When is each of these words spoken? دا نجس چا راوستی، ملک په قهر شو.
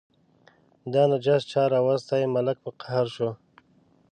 دا 0.93 1.03
نجس 1.11 1.41
چا 1.51 1.63
راوستی، 1.73 2.23
ملک 2.35 2.57
په 2.65 2.69
قهر 2.81 3.05
شو. 3.15 3.29